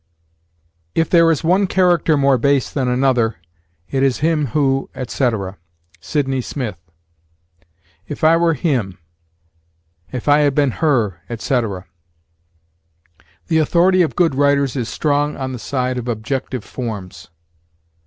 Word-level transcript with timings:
'If 0.95 1.11
there 1.11 1.29
is 1.29 1.43
one 1.43 1.67
character 1.67 2.17
more 2.17 2.39
base 2.39 2.71
than 2.71 2.87
another, 2.87 3.35
it 3.87 4.01
is 4.01 4.17
him 4.17 4.47
who,' 4.47 4.89
etc. 4.95 5.59
Sydney 5.99 6.41
Smith. 6.41 6.79
'If 8.07 8.23
I 8.23 8.35
were 8.35 8.55
him'; 8.55 8.97
'if 10.11 10.27
I 10.27 10.39
had 10.39 10.55
been 10.55 10.71
her,' 10.81 11.21
etc. 11.29 11.85
The 13.45 13.59
authority 13.59 14.01
of 14.01 14.15
good 14.15 14.33
writers 14.33 14.75
is 14.75 14.89
strong 14.89 15.37
on 15.37 15.51
the 15.51 15.59
side 15.59 15.99
of 15.99 16.07
objective 16.07 16.63
forms. 16.63 17.27